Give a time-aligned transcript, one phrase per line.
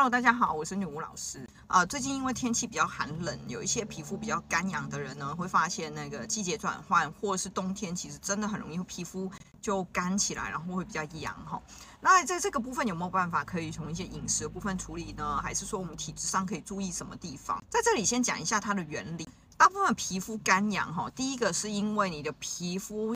[0.00, 1.46] Hello，大家好，我是女巫老师。
[1.66, 11.60] 啊、最近因为天气比较寒冷，有一些皮肤比较干痒的人呢，会发现那个季节转换，或者是冬天，其实真的很容易皮肤就干起来，然后会比较痒哈。
[12.00, 15.38] 那在这个部分有没有办法可以从一些饮食的部分处理呢？
[15.42, 17.62] 还是说我们体质上可以注意什么地方？
[17.68, 19.28] 在这里先讲一下它的原理。
[19.58, 23.14] 大部分皮肤干痒哈，第一个是因为你的皮肤。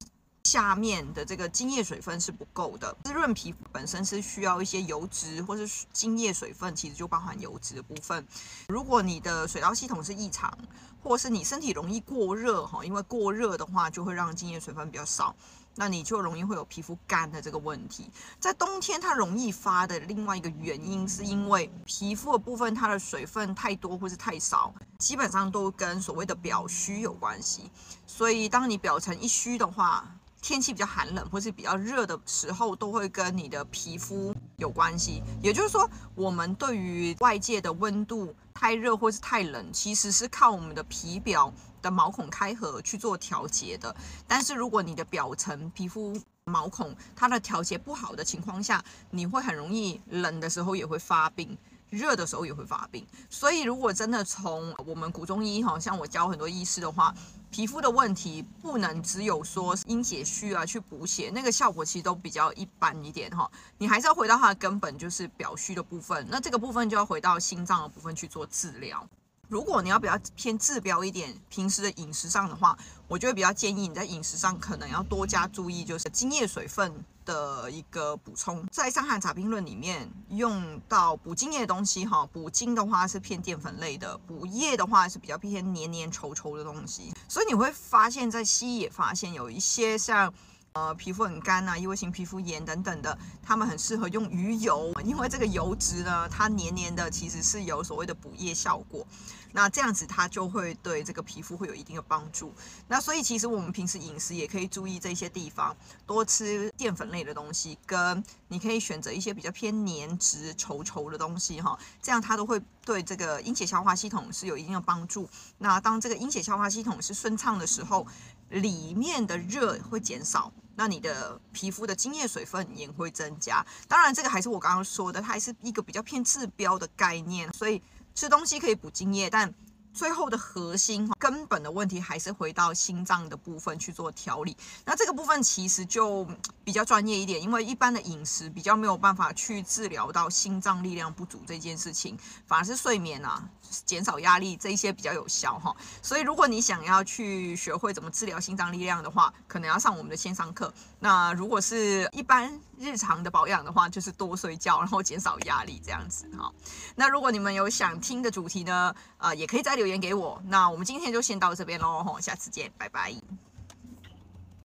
[0.55, 8.25] 下面的这个精液水分是不够的，滋润皮肤本身是需要一些油脂，或是精液水分，其实就包含油脂的部分。
[8.69, 10.57] 如果你的水道系统是异常，
[11.03, 15.35] 或是你身体容易过热哈，因为过热的话就会让精液水分比较少，
[15.75, 18.09] 那你就容易会有皮肤干的这个问题。
[18.39, 27.73] 在冬天它容易发的另外一个原因，是因为皮肤的部分它的水分太多或是太少，基本上都跟所谓的表虚有关系。
[28.07, 30.09] 所以当你表层一虚的话，
[30.45, 35.23] 天气比较寒冷或是比较热的时候，都会跟你的皮肤有关系。
[35.43, 43.97] 也就是说，我们对于外界的温度太热或是太冷，其实是靠我们的皮表的毛孔开合去做调节的。
[44.29, 46.15] 但是如果你的表层皮肤
[46.45, 51.57] 毛孔它的调节不好的情况下，你会很容易冷的时候也会发病。
[51.97, 57.15] 热的时候也会发病，所以如果真的从我们古中医哈，像我教很多医师的话，
[57.51, 63.51] 皮肤的问题不能只有说阴血虚啊去补血，那个效果其实都比较一般一点哈。
[63.79, 66.27] 你还是要回到它的根本，就是表虚的部分。
[66.29, 69.07] 那这个部分就要回到心脏的部分去做治疗。
[69.55, 76.93] 如果你要比较偏治标一点，平时的饮食上的话，我就会比较建议你在饮食上可能要多加注意，就是精液水分
[77.25, 78.67] 的一个补充。
[78.73, 87.13] 在《伤寒杂病论》里面用到补精液的东西，哈，补精的话是偏淀粉类的，补液的话是比较偏黏黏稠稠的东西。
[87.29, 90.35] 所以你会发现在西医也发现有一些像。
[90.77, 99.07] 呃，皮肤很干啊，异位性皮肤炎等等的，他们很适合用鱼油，因为这个油脂呢，它黏黏的，其实是有所谓的补液效果。
[99.53, 102.53] 那这样子它就会对这个皮肤会有一定的帮助。
[102.89, 105.77] 那所以其实我们平时饮食也可以注意这些地方，
[106.09, 115.31] 多吃淀粉类的东西，跟你可以选择一些比较偏黏质稠稠的东西哈，这样它都会对这个阴血消化系统是有一定的帮助。
[115.59, 118.05] 那当这个阴血消化系统是顺畅的时候，
[118.49, 120.53] 里面的热会减少。
[120.77, 127.83] 那你的皮肤的精液水分也会增加，当然这个还是我刚刚说的，它还是一个比较偏治标的概念，所以
[128.15, 129.53] 吃东西可以补精液，但。
[129.95, 134.57] 最后的核心根本的问题还是回到心脏的部分去做调理。
[134.85, 136.27] 那这个部分其实就
[136.65, 143.49] 比较专业一点，因为一般的饮食比较没有办法去治疗到心脏力量不足这件事情，反而是睡眠啊、
[143.87, 145.75] 减少压力这一些比较有效哈。
[146.03, 150.75] 所以如果你想要去学会怎么治疗心脏力量的话，可能要上我们的线上课。
[150.99, 156.53] 那如果是一般日常的保养的话，就是多睡觉，然后减少压力这样子哈。
[156.95, 160.41] 那如果你们有想听的主题呢，呃，也可以再留言给我。
[160.47, 163.15] 那我们今天就先到这边喽，下次见，拜拜。